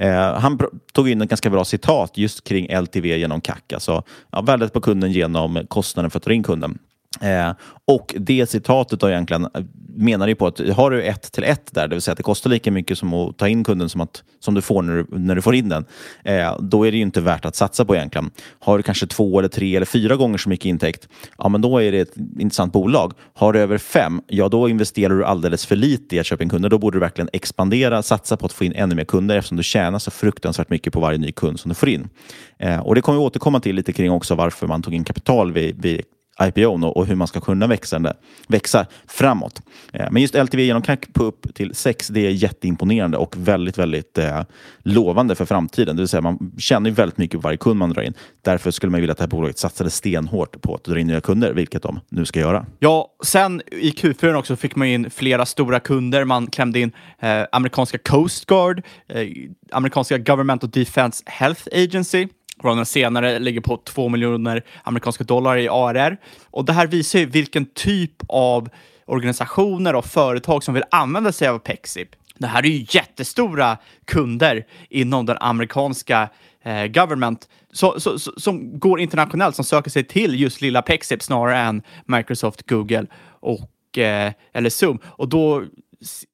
[0.09, 0.59] Eh, han
[0.93, 4.81] tog in ett ganska bra citat just kring LTV genom CAC, alltså ja, värdet på
[4.81, 6.79] kunden genom kostnaden för att ta in kunden.
[7.21, 7.53] Eh,
[7.85, 9.63] och det citatet då egentligen eh,
[9.97, 12.23] menar ju på att har du ett till ett där, det vill säga att det
[12.23, 15.19] kostar lika mycket som att ta in kunden som, att, som du får när du,
[15.19, 15.85] när du får in den,
[16.25, 18.31] eh, då är det ju inte värt att satsa på egentligen.
[18.59, 21.83] Har du kanske två eller tre eller fyra gånger så mycket intäkt, ja men då
[21.83, 23.13] är det ett intressant bolag.
[23.35, 26.49] Har du över fem, ja då investerar du alldeles för lite i att köpa in
[26.49, 26.69] kunder.
[26.69, 29.63] Då borde du verkligen expandera, satsa på att få in ännu mer kunder eftersom du
[29.63, 32.09] tjänar så fruktansvärt mycket på varje ny kund som du får in.
[32.59, 35.53] Eh, och det kommer vi återkomma till lite kring också varför man tog in kapital
[35.53, 36.03] vid, vid
[36.49, 38.15] IPO och hur man ska kunna växa,
[38.49, 39.63] växa framåt.
[39.93, 43.79] Eh, men just LTV genom CAC på upp till 6, det är jätteimponerande och väldigt,
[43.79, 44.43] väldigt eh,
[44.83, 45.97] lovande för framtiden.
[45.97, 48.15] Det vill säga man känner väldigt mycket på varje kund man drar in.
[48.43, 51.21] Därför skulle man vilja att det här bolaget satsade stenhårt på att dra in nya
[51.21, 52.67] kunder, vilket de nu ska göra.
[52.79, 56.25] Ja, sen i Q4 också fick man in flera stora kunder.
[56.25, 59.29] Man klämde in eh, amerikanska Coast Guard, eh,
[59.73, 60.17] amerikanska
[60.63, 62.29] och Defense Health Agency,
[62.63, 66.17] varav den senare ligger på 2 miljoner amerikanska dollar i ARR.
[66.51, 68.69] Och det här visar ju vilken typ av
[69.07, 72.09] organisationer och företag som vill använda sig av Pexip.
[72.39, 76.29] Det här är ju jättestora kunder inom den amerikanska
[76.63, 81.23] eh, government så, så, så, som går internationellt, som söker sig till just lilla Pexip
[81.23, 83.07] snarare än Microsoft, Google
[83.41, 84.99] och, eh, eller Zoom.
[85.05, 85.65] Och då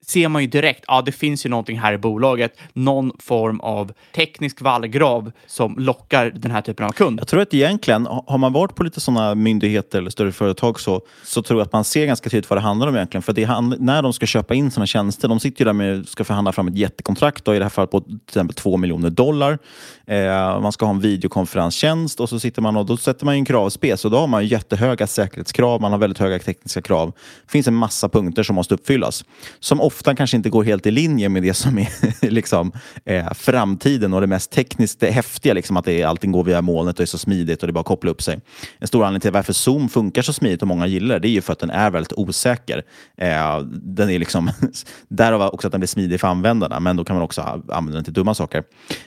[0.08, 3.92] ser man ju direkt, ja det finns ju någonting här i bolaget, någon form av
[4.14, 7.20] teknisk vallgrav som lockar den här typen av kund.
[7.20, 11.00] Jag tror att egentligen, har man varit på lite sådana myndigheter eller större företag så,
[11.24, 13.22] så tror jag att man ser ganska tydligt vad det handlar om egentligen.
[13.22, 13.46] För det
[13.78, 16.68] när de ska köpa in sina tjänster, de sitter ju där med ska förhandla fram
[16.68, 19.58] ett jättekontrakt, då, i det här fallet på till exempel 2 miljoner dollar.
[20.06, 23.44] Eh, man ska ha en videokonferenstjänst och så sitter man och då sätter man en
[23.44, 27.12] kravspec och då har man jättehöga säkerhetskrav, man har väldigt höga tekniska krav.
[27.46, 29.24] Det finns en massa punkter som måste uppfyllas.
[29.60, 31.88] Som ofta Ofta kanske inte går helt i linje med det som är
[32.30, 32.72] liksom,
[33.04, 35.54] eh, framtiden och det mest tekniskt det häftiga.
[35.54, 37.72] Liksom, att det är, allting går via molnet och är så smidigt och det är
[37.72, 38.40] bara att koppla upp sig.
[38.78, 41.30] En stor anledning till varför Zoom funkar så smidigt och många gillar det, det är
[41.30, 42.82] ju för att den är väldigt osäker.
[43.16, 44.50] Eh, den är liksom,
[45.08, 48.04] därav också att den blir smidig för användarna, men då kan man också använda den
[48.04, 48.62] till dumma saker.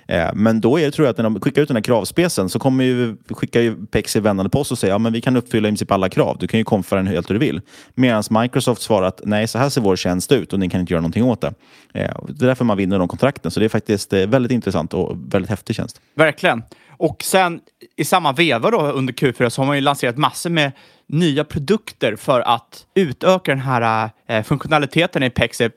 [0.08, 2.50] Eh, men då är det, tror jag att när de skickar ut den här kravspecen
[2.50, 5.68] så kommer ju, skickar ju Pexi vändande post och säger ja, men vi kan uppfylla
[5.68, 6.38] i princip alla krav.
[6.40, 7.62] Du kan ju konfa den helt hur du vill.
[7.96, 10.94] Medan Microsoft svarar att nej, så här ser vår tjänst ut och ni kan inte
[10.94, 11.54] göra någonting åt det.
[11.94, 13.52] Eh, det är därför man vinner de kontrakten.
[13.52, 16.02] Så det är faktiskt eh, väldigt intressant och väldigt häftig tjänst.
[16.15, 16.63] Verkligen.
[16.98, 17.60] Och sen
[17.96, 20.72] i samma veva då under Q4 så har man ju lanserat massor med
[21.08, 25.74] nya produkter för att utöka den här eh, funktionaliteten i Pexip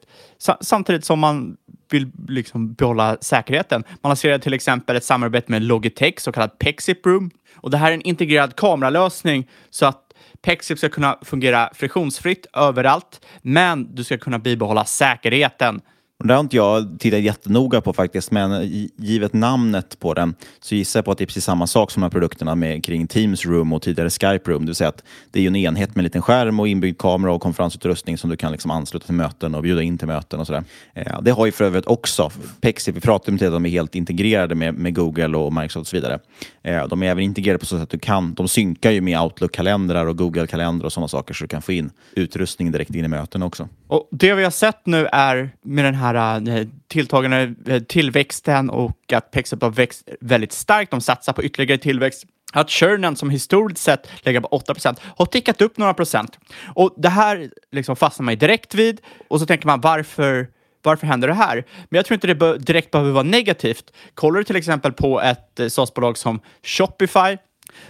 [0.61, 1.57] samtidigt som man
[1.91, 3.85] vill liksom behålla säkerheten.
[4.01, 7.31] Man lanserade till exempel ett samarbete med Logitech, så kallat Pexip Room.
[7.57, 10.04] Och det här är en integrerad kameralösning så att
[10.45, 15.81] Pexip ska kunna fungera friktionsfritt överallt, men du ska kunna bibehålla säkerheten
[16.29, 20.99] det har inte jag tittat jättenoga på faktiskt, men givet namnet på den så gissar
[20.99, 23.47] jag på att det är precis samma sak som de här produkterna med, kring Teams
[23.47, 24.63] Room och tidigare Skype Room.
[24.63, 26.99] Det vill säga att det är ju en enhet med en liten skärm och inbyggd
[26.99, 30.41] kamera och konferensutrustning som du kan liksom ansluta till möten och bjuda in till möten
[30.41, 30.65] och sådär.
[30.95, 32.97] Eh, det har ju för övrigt också Pexip.
[32.97, 35.87] Vi pratade om det, att de är helt integrerade med, med Google och Microsoft och
[35.87, 36.19] så vidare.
[36.63, 39.21] Eh, de är även integrerade på så sätt att du kan, de synkar ju med
[39.21, 43.09] Outlook-kalendrar och Google-kalendrar och sådana saker så du kan få in utrustning direkt in i
[43.09, 43.69] möten också.
[43.87, 49.13] Och Det vi har sett nu är med den här eh, tilltagande eh, tillväxten och
[49.13, 50.91] att Pexup har växt väldigt starkt.
[50.91, 55.63] De satsar på ytterligare tillväxt att churnen som historiskt sett lägger på 8% har tickat
[55.63, 56.39] upp några procent.
[56.75, 60.49] Och det här liksom fastnar man direkt vid och så tänker man varför
[60.85, 61.65] varför händer det här?
[61.89, 63.93] Men jag tror inte det direkt behöver vara negativt.
[64.15, 67.37] Kollar du till exempel på ett eh, SaaS-bolag som Shopify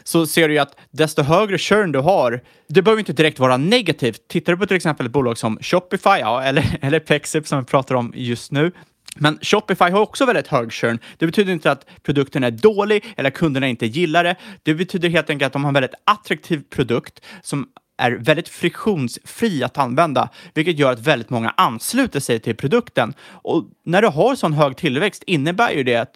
[0.03, 3.57] så ser du ju att desto högre churn du har, det behöver inte direkt vara
[3.57, 4.29] negativt.
[4.29, 7.65] Tittar du på till exempel ett bolag som Shopify, ja, eller, eller Pexip som vi
[7.65, 8.73] pratar om just nu,
[9.17, 10.99] men Shopify har också väldigt hög churn.
[11.19, 14.37] Det betyder inte att produkten är dålig eller kunderna inte gillar det.
[14.63, 19.64] Det betyder helt enkelt att de har en väldigt attraktiv produkt som är väldigt friktionsfri
[19.64, 23.14] att använda, vilket gör att väldigt många ansluter sig till produkten.
[23.30, 26.14] Och när du har sån hög tillväxt innebär ju det att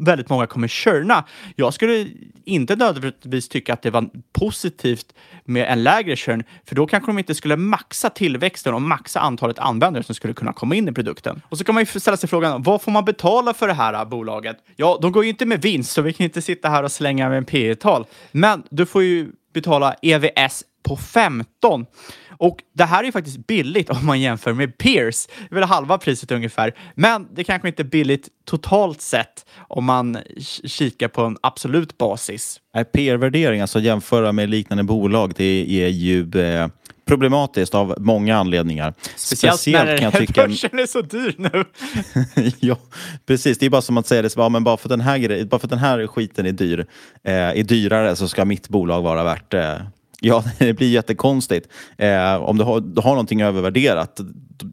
[0.00, 1.24] väldigt många kommer churna.
[1.56, 2.06] Jag skulle
[2.44, 5.14] inte nödvändigtvis tycka att det var positivt
[5.44, 9.58] med en lägre churn, för då kanske de inte skulle maxa tillväxten och maxa antalet
[9.58, 11.42] användare som skulle kunna komma in i produkten.
[11.48, 13.94] Och så kan man ju ställa sig frågan, vad får man betala för det här
[13.94, 14.56] äh, bolaget?
[14.76, 17.28] Ja, de går ju inte med vinst, så vi kan inte sitta här och slänga
[17.28, 21.86] med en P tal Men du får ju betala EVS på 15.
[22.40, 25.26] Och det här är faktiskt billigt om man jämför med Peers.
[25.26, 26.74] Det är väl halva priset ungefär.
[26.94, 30.18] Men det kanske inte är billigt totalt sett om man
[30.64, 32.60] kikar på en absolut basis.
[32.92, 36.68] Peer-värdering, alltså jämföra med liknande bolag, det är ju eh,
[37.10, 38.94] problematiskt av många anledningar.
[39.16, 40.46] Speciellt, Speciellt när kan jag tycka...
[40.46, 41.64] börsen är så dyr nu.
[42.60, 42.76] ja,
[43.26, 43.58] precis.
[43.58, 45.58] Det är bara som att säga det, så, ja, men bara, för den här, bara
[45.58, 46.86] för att den här skiten är dyr,
[47.24, 49.74] eh, är dyrare så ska mitt bolag vara värt eh,
[50.20, 51.68] Ja, det blir jättekonstigt.
[51.98, 54.20] Eh, om du har, du har någonting övervärderat,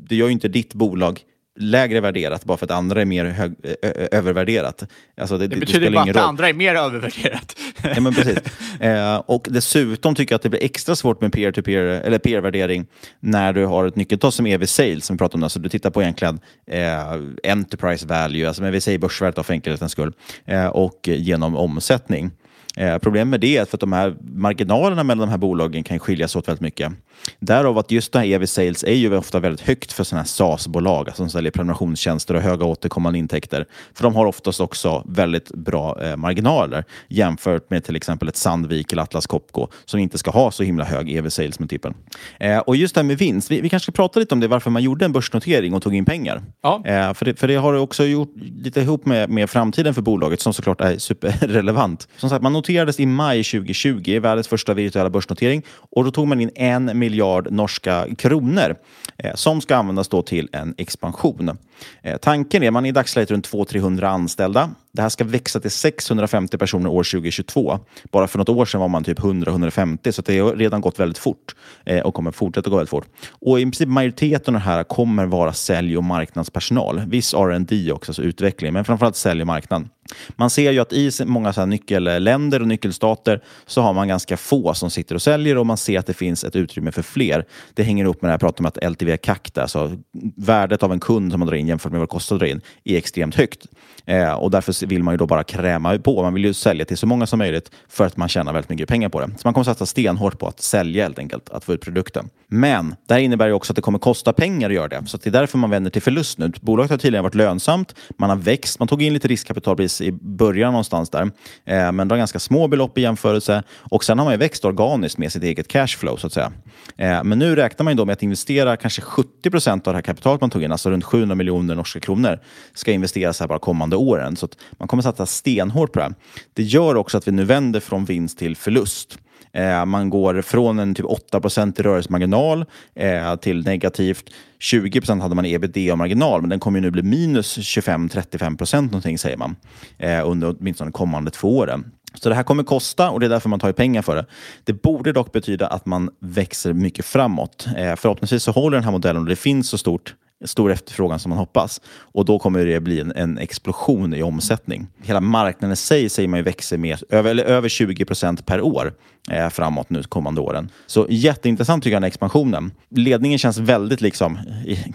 [0.09, 1.21] det gör ju inte ditt bolag
[1.57, 4.83] lägre värderat bara för att andra är mer hög, ö, övervärderat.
[5.21, 7.55] Alltså det, det, betyder det bara att andra är mer övervärderat.
[7.95, 8.37] ja, men precis.
[8.79, 12.85] Eh, och dessutom tycker jag att det blir extra svårt med peer-to-peer eller peer-värdering
[13.19, 15.43] när du har ett nyckeltal som EV Sales som vi pratar om.
[15.43, 16.39] Alltså du tittar på egentligen
[16.71, 20.13] eh, Enterprise Value, alltså med vi säger börsvärdet för enkelhetens skull,
[20.45, 22.31] eh, och genom omsättning.
[22.77, 25.83] Eh, problemet med det är att för att de här marginalerna mellan de här bolagen
[25.83, 26.91] kan skilja sig åt väldigt mycket.
[27.39, 30.27] Därav att just det här EV Sales är ju ofta väldigt högt för sådana här
[30.27, 33.65] SaaS-bolag alltså som säljer prenumerationstjänster och höga återkommande intäkter.
[33.93, 38.91] För de har oftast också väldigt bra eh, marginaler jämfört med till exempel ett Sandvik
[38.91, 41.93] eller Atlas Copco som inte ska ha så himla hög EV Sales multipel.
[42.39, 44.47] Eh, och just det här med vinst, vi, vi kanske ska prata lite om det,
[44.47, 46.43] varför man gjorde en börsnotering och tog in pengar.
[46.61, 46.81] Ja.
[46.85, 50.41] Eh, för, det, för det har också gjort lite ihop med, med framtiden för bolaget
[50.41, 52.07] som såklart är superrelevant.
[52.17, 56.41] Som sagt, man noterades i maj 2020, världens första virtuella börsnotering och då tog man
[56.41, 58.75] in en miljard miljard norska kronor
[59.17, 61.57] eh, som ska användas då till en expansion.
[62.01, 64.69] Eh, tanken är att man är i dagsläget runt 200-300 anställda.
[64.91, 67.79] Det här ska växa till 650 personer år 2022.
[68.11, 71.17] Bara för något år sedan var man typ 100-150 så det har redan gått väldigt
[71.17, 73.05] fort eh, och kommer fortsätta gå väldigt fort.
[73.29, 77.01] Och i princip majoriteten av det här kommer vara sälj och marknadspersonal.
[77.07, 79.89] Viss R&D också, alltså utveckling, men framförallt sälj och marknad.
[80.35, 84.37] Man ser ju att i många så här nyckelländer och nyckelstater så har man ganska
[84.37, 87.45] få som sitter och säljer och man ser att det finns ett utrymme för fler.
[87.73, 89.97] Det hänger ihop med det här pratet om att LTV CAC, alltså
[90.35, 92.47] värdet av en kund som man drar in jämfört med vad det kostar att dra
[92.47, 93.67] in, är extremt högt.
[94.07, 96.23] Eh, och därför vill man ju då bara kräma på.
[96.23, 98.89] Man vill ju sälja till så många som möjligt för att man tjänar väldigt mycket
[98.89, 99.27] pengar på det.
[99.27, 102.29] Så man kommer satsa stenhårt på att sälja helt enkelt, att få ut produkten.
[102.47, 105.03] Men det här innebär ju också att det kommer kosta pengar att göra det.
[105.07, 106.51] Så det är därför man vänder till förlust nu.
[106.61, 110.11] Bolaget har tidigare varit lönsamt, man har växt, man tog in lite riskkapital precis i
[110.11, 111.21] början någonstans där.
[111.65, 114.65] Eh, men det var ganska små belopp i jämförelse och sen har man ju växt
[114.65, 116.51] organiskt med sitt eget cashflow så att säga.
[116.97, 119.97] Eh, men nu räknar man ju då med att investera kanske 70 procent av det
[119.97, 122.39] här kapitalet man tog in, alltså runt 700 miljoner norska kronor,
[122.73, 124.35] ska investeras här bara kommande åren.
[124.35, 126.15] Så att man kommer satsa stenhårt på det här.
[126.53, 129.17] Det gör också att vi nu vänder från vinst till förlust.
[129.51, 131.41] Eh, man går från en typ 8
[131.77, 134.29] i rörelsemarginal eh, till negativt
[134.59, 139.55] 20% hade man ebitda-marginal, men den kommer nu bli minus 25-35 procent någonting säger man
[139.97, 141.91] eh, under åtminstone de kommande två åren.
[142.13, 144.25] Så det här kommer kosta och det är därför man tar pengar för det.
[144.63, 147.67] Det borde dock betyda att man växer mycket framåt.
[147.77, 150.15] Eh, förhoppningsvis så håller den här modellen och det finns så stort
[150.45, 151.81] stor efterfrågan som man hoppas.
[151.97, 154.87] Och då kommer det bli en, en explosion i omsättning.
[155.03, 158.61] Hela marknaden i sig säger man ju växer med över, eller över 20 procent per
[158.61, 158.93] år
[159.31, 160.69] eh, framåt nu kommande åren.
[160.87, 162.71] Så jätteintressant tycker jag den expansionen.
[162.89, 164.39] Ledningen känns väldigt liksom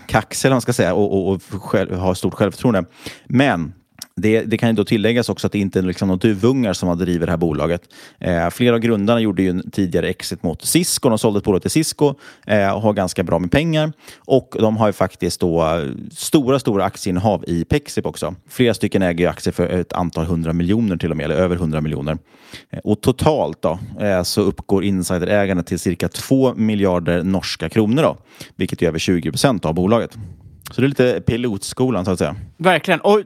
[0.06, 2.84] kaxig, eller man ska säga, och, och, och själv, har stort självförtroende.
[3.26, 3.72] Men
[4.16, 6.88] det, det, kan ju då tilläggas också att det inte är liksom några duvungar som
[6.88, 7.82] har drivit det här bolaget.
[8.18, 11.08] Eh, flera av grundarna gjorde ju en tidigare exit mot Cisco.
[11.08, 12.14] De sålde ett bolag till Cisco
[12.46, 13.92] eh, och har ganska bra med pengar.
[14.18, 18.34] Och de har ju faktiskt då eh, stora, stora aktieinnehav i Pexip också.
[18.48, 21.56] Flera stycken äger ju aktier för ett antal hundra miljoner till och med, eller över
[21.56, 22.18] hundra miljoner.
[22.70, 28.16] Eh, och totalt då eh, så uppgår insiderägandet till cirka två miljarder norska kronor då,
[28.56, 30.18] vilket är över 20 procent av bolaget.
[30.70, 32.36] Så det är lite pilotskolan så att säga.
[32.56, 33.00] Verkligen.
[33.00, 33.20] Och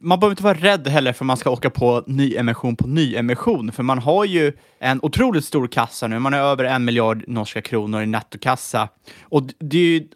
[0.00, 3.82] man behöver inte vara rädd heller för man ska åka på nyemission på nyemission, för
[3.82, 6.18] man har ju en otroligt stor kassa nu.
[6.18, 8.88] Man är över en miljard norska kronor i nettokassa.
[9.22, 10.08] Och det är ju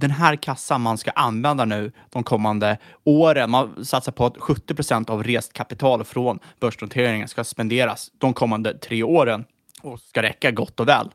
[0.00, 3.50] den här kassan man ska använda nu de kommande åren.
[3.50, 8.78] Man satsar på att 70 procent av rest kapital från börsnoteringen ska spenderas de kommande
[8.78, 9.44] tre åren
[9.82, 11.10] och ska räcka gott och väl.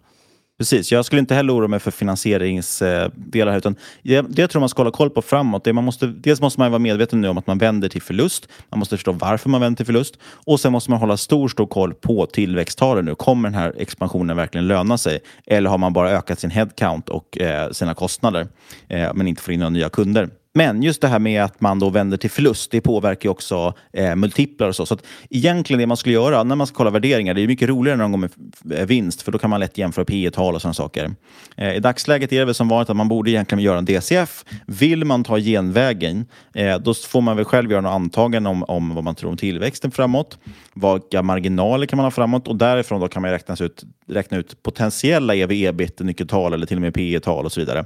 [0.61, 4.69] Precis, jag skulle inte heller oroa mig för finansieringsdelar utan det, det jag tror man
[4.69, 7.37] ska hålla koll på framåt, det man måste, dels måste man vara medveten nu om
[7.37, 8.47] att man vänder till förlust.
[8.69, 11.67] Man måste förstå varför man vänder till förlust och sen måste man hålla stor, stor
[11.67, 13.15] koll på tillväxttalen nu.
[13.15, 15.19] Kommer den här expansionen verkligen löna sig?
[15.45, 18.47] Eller har man bara ökat sin headcount och eh, sina kostnader
[18.87, 20.29] eh, men inte får in några nya kunder?
[20.53, 23.73] Men just det här med att man då vänder till förlust, det påverkar ju också
[23.93, 24.85] eh, multiplar och så.
[24.85, 27.69] Så att egentligen det man skulle göra när man ska kolla värderingar, det är mycket
[27.69, 28.29] roligare när de går
[28.63, 31.11] med vinst, för då kan man lätt jämföra P tal och sådana saker.
[31.57, 34.45] Eh, I dagsläget är det väl som vanligt att man borde egentligen göra en DCF.
[34.67, 38.95] Vill man ta genvägen, eh, då får man väl själv göra några antaganden om, om
[38.95, 40.37] vad man tror om tillväxten framåt.
[40.73, 42.47] Vilka marginaler kan man ha framåt?
[42.47, 46.77] Och därifrån då kan man räkna ut, räkna ut potentiella ev ebit nyckeltal eller till
[46.77, 47.85] och med P tal och så vidare.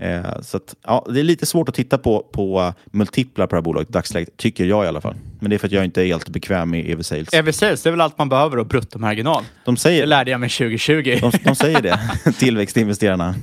[0.00, 3.56] Eh, så att, ja, det är lite svårt att titta på, på multiplar på det
[3.56, 5.14] här bolaget i dagsläget, tycker jag i alla fall.
[5.40, 7.34] Men det är för att jag inte är helt bekväm med EV Sales.
[7.34, 9.44] EV Sales, det är väl allt man behöver och bruttomarginal.
[9.64, 11.18] De säger, det lärde jag mig 2020.
[11.20, 11.98] De, de säger det,
[12.38, 13.34] tillväxtinvesterarna.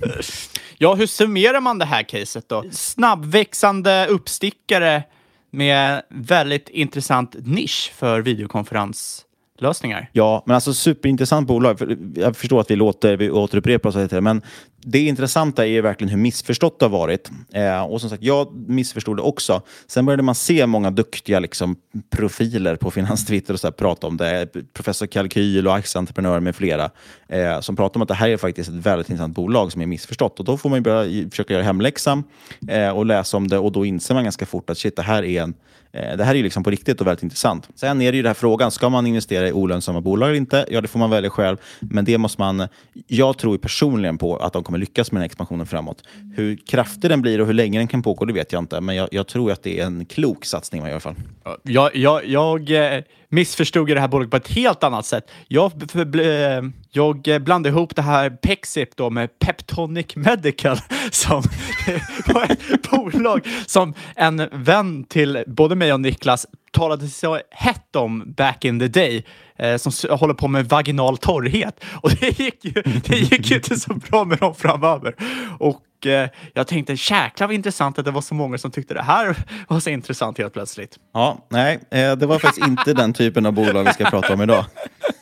[0.77, 2.63] Ja, hur summerar man det här caset då?
[2.71, 5.03] Snabbväxande uppstickare
[5.51, 9.25] med väldigt intressant nisch för videokonferens
[9.59, 10.09] lösningar.
[10.11, 11.97] Ja, men alltså superintressant bolag.
[12.15, 14.41] Jag förstår att vi låter, vi återupprepar oss lite, men
[14.85, 17.31] det intressanta är verkligen hur missförstått det har varit.
[17.53, 19.61] Eh, och som sagt, jag missförstod det också.
[19.87, 21.75] Sen började man se många duktiga liksom,
[22.09, 24.47] profiler på Finanstwitter och så här, prata om det.
[24.73, 26.89] Professor Kalkyl och aktieentreprenörer med flera
[27.27, 29.85] eh, som pratar om att det här är faktiskt ett väldigt intressant bolag som är
[29.85, 30.39] missförstått.
[30.39, 32.23] Och då får man börja försöka göra hemläxan
[32.69, 35.23] eh, och läsa om det och då inser man ganska fort att shit, det här
[35.23, 35.53] är en
[35.93, 37.69] Eh, det här är ju liksom på riktigt och väldigt intressant.
[37.75, 40.65] Sen är det ju den här frågan, ska man investera i olönsamma bolag eller inte?
[40.69, 41.57] Ja, det får man välja själv.
[41.79, 42.67] Men det måste man...
[43.07, 46.03] Jag tror personligen på att de kommer lyckas med den här expansionen framåt.
[46.35, 48.81] Hur kraftig den blir och hur länge den kan pågå, det vet jag inte.
[48.81, 51.15] Men jag, jag tror att det är en klok satsning man gör i alla fall.
[51.63, 53.03] Jag, jag, jag eh,
[53.33, 55.31] missförstod jag det här bolaget på ett helt annat sätt.
[55.47, 55.71] Jag,
[56.15, 60.77] eh, jag blandade ihop det här Pexip då med Peptonic Medical
[61.11, 61.43] som
[62.33, 68.33] var ett bolag som en vän till både mig och Niklas talade så hett om
[68.37, 69.25] back in the day
[69.55, 71.83] eh, som håller på med vaginal torrhet.
[72.01, 75.15] Och det gick ju, det gick ju inte så bra med dem framöver.
[75.59, 79.03] Och eh, jag tänkte, jäklar vad intressant att det var så många som tyckte det
[79.03, 79.35] här
[79.67, 80.97] var så intressant helt plötsligt.
[81.13, 84.41] Ja, nej, eh, det var faktiskt inte den typen av bolag vi ska prata om
[84.41, 84.65] idag.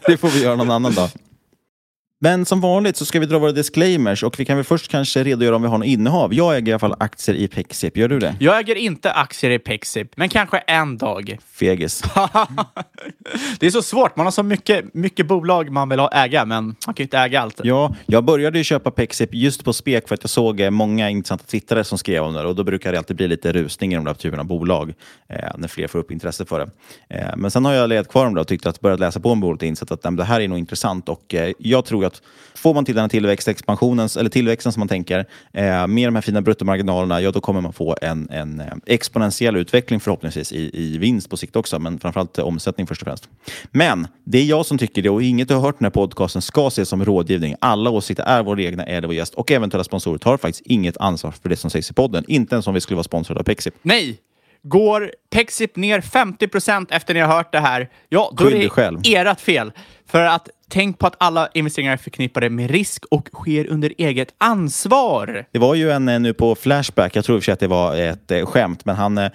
[0.05, 1.09] Det får vi göra någon annan dag.
[2.23, 5.23] Men som vanligt så ska vi dra våra disclaimers och vi kan väl först kanske
[5.23, 6.33] redogöra om vi har något innehav.
[6.33, 7.97] Jag äger i alla fall aktier i Pexip.
[7.97, 8.35] Gör du det?
[8.39, 11.37] Jag äger inte aktier i Pexip, men kanske en dag.
[11.53, 12.03] Fegis.
[13.59, 14.15] det är så svårt.
[14.15, 17.17] Man har så mycket, mycket bolag man vill ha äga, men man kan ju inte
[17.17, 17.61] äga allt.
[17.63, 21.09] Ja, jag började ju köpa Pexip just på spek för att jag såg eh, många
[21.09, 23.95] intressanta twittrare som skrev om det och då brukar det alltid bli lite rusning i
[23.95, 24.93] de där typerna av bolag
[25.27, 26.69] eh, när fler får upp intresse för det.
[27.17, 29.31] Eh, men sen har jag legat kvar om det och tyckt att börjat läsa på
[29.31, 32.05] om bolaget och insett att nej, det här är nog intressant och eh, jag tror
[32.05, 32.21] att
[32.55, 35.19] får man till den här tillväxtexpansionen, eller tillväxten som man tänker,
[35.53, 39.55] eh, med de här fina bruttomarginalerna, ja då kommer man få en, en eh, exponentiell
[39.55, 43.10] utveckling förhoppningsvis i, i vinst på sikt också, men framförallt eh, omsättning först och främst.
[43.71, 46.41] Men det är jag som tycker det och inget du har hört den här podcasten
[46.41, 47.55] ska ses som rådgivning.
[47.61, 50.97] Alla åsikter är våra egna, är det vår gäst och eventuella sponsorer tar faktiskt inget
[50.97, 52.23] ansvar för det som sägs i podden.
[52.27, 53.75] Inte ens om vi skulle vara sponsrade av Pexip.
[53.81, 54.19] Nej!
[54.63, 58.69] Går Pexip ner 50% efter ni har hört det här, ja, då Skyll är det
[58.69, 58.99] själv.
[59.03, 59.71] ert fel.
[60.07, 64.33] För att tänk på att alla investeringar är förknippade med risk och sker under eget
[64.37, 65.45] ansvar.
[65.51, 68.31] Det var ju en eh, nu på Flashback, jag tror i att det var ett
[68.31, 69.31] eh, skämt, men han eh,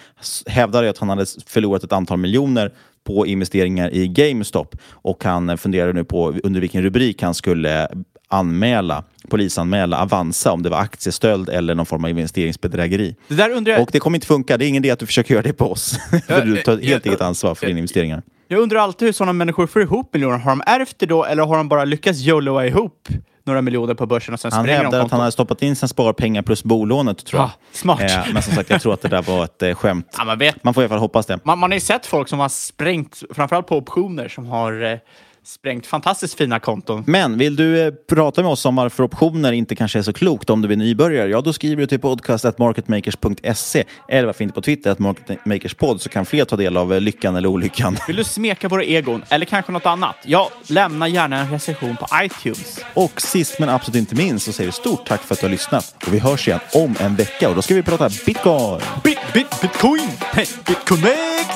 [0.46, 2.72] hävdade att han hade förlorat ett antal miljoner
[3.06, 7.88] på investeringar i GameStop och han funderade nu på under vilken rubrik han skulle
[8.28, 13.16] anmäla, polisanmäla Avanza om det var aktiestöld eller någon form av investeringsbedrägeri.
[13.28, 13.82] Det där undrar jag...
[13.82, 14.56] Och det kommer inte funka.
[14.56, 15.98] Det är ingen idé att du försöker göra det på oss.
[16.26, 18.22] för du tar helt eget ansvar för dina investeringar.
[18.48, 20.38] Jag undrar alltid hur sådana människor får ihop miljoner.
[20.38, 23.08] Har de ärvt det då eller har de bara lyckats YOLOa ihop
[23.46, 25.76] några miljoner på börsen och sen Han spränger de hävdar att han hade stoppat in
[25.76, 27.48] sina sparpengar plus bolånet, tror jag.
[27.48, 28.00] Ah, smart.
[28.00, 30.14] Eh, men som sagt, jag tror att det där var ett eh, skämt.
[30.18, 30.64] Ja, man, vet.
[30.64, 31.38] Man får i alla fall hoppas det.
[31.44, 34.98] Man, man har ju sett folk som har sprängt, framförallt på optioner, som har eh,
[35.46, 37.04] sprängt fantastiskt fina konton.
[37.06, 40.50] Men vill du eh, prata med oss om varför optioner inte kanske är så klokt
[40.50, 41.28] om du är nybörjare?
[41.28, 46.26] Ja, då skriver du till podcast.marketmakers.se eller varför inte på Twitter, att marketmakerspod, så kan
[46.26, 47.96] fler ta del av eh, lyckan eller olyckan.
[48.06, 50.16] Vill du smeka våra egon eller kanske något annat?
[50.24, 52.80] Ja, lämna gärna en recension på iTunes.
[52.94, 55.50] Och sist men absolut inte minst så säger vi stort tack för att du har
[55.50, 55.94] lyssnat.
[56.06, 58.80] Och vi hörs igen om en vecka och då ska vi prata bitcoin.
[59.04, 60.10] Bit, bit, bitcoin!
[60.20, 61.55] Hey, bitconnect!